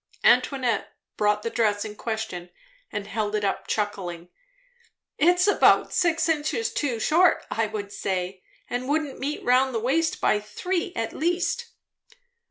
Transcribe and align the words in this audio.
Antoinette 0.23 0.95
brought 1.15 1.43
the 1.43 1.51
dress 1.51 1.85
in 1.85 1.95
question 1.95 2.49
and 2.91 3.05
held 3.05 3.35
it 3.35 3.43
up, 3.45 3.67
chuckling. 3.67 4.29
"It's 5.19 5.45
about 5.45 5.93
six 5.93 6.27
inches 6.27 6.73
too 6.73 6.99
short, 6.99 7.45
I 7.51 7.69
should 7.69 7.91
say, 7.93 8.41
and 8.67 8.89
wouldn't 8.89 9.19
meet 9.19 9.43
round 9.43 9.75
the 9.75 9.79
waist 9.79 10.19
by 10.19 10.39
three 10.39 10.91
at 10.95 11.13
least." 11.13 11.67